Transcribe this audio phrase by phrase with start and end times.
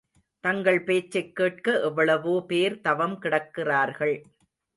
[0.39, 4.15] தங்கள் பேச்சைக் கேட்க எவ்வளவோ பேர் தவம் கிடக்கிறார்கள்.